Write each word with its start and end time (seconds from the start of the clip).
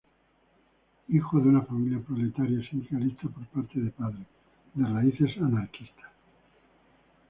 Hijo 1.09 1.39
de 1.39 1.49
una 1.49 1.61
familia 1.61 1.99
proletaria 2.01 2.67
sindicalista 2.67 3.27
por 3.27 3.45
parte 3.49 3.79
de 3.79 3.91
padre, 3.91 4.25
de 4.73 4.83
raíces 4.85 5.29
anarquista. 5.37 6.09